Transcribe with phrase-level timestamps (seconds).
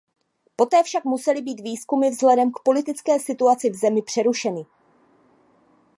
[0.55, 4.65] Poté však musely být výzkumy vzhledem k politické situaci v zemi přerušeny.